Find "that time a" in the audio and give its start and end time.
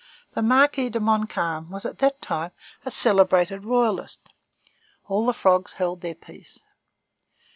1.99-2.89